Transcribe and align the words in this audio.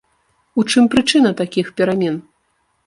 У 0.61 0.65
чым 0.71 0.89
прычына 0.95 1.35
такіх 1.43 1.71
перамен? 1.79 2.15